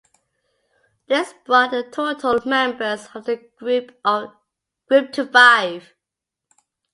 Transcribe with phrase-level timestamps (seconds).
[1.05, 5.93] This brought the total members of the group to five.